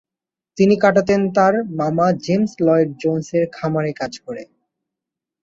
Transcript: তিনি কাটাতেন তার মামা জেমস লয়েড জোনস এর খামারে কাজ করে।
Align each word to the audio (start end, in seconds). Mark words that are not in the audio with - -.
তিনি 0.57 0.75
কাটাতেন 0.83 1.21
তার 1.35 1.53
মামা 1.79 2.07
জেমস 2.25 2.51
লয়েড 2.65 2.89
জোনস 3.01 3.29
এর 3.37 3.45
খামারে 3.53 3.91
কাজ 3.99 4.13
করে। 4.25 4.43